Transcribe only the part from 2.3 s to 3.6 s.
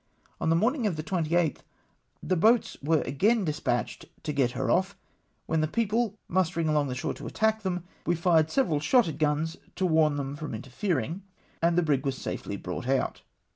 boats were again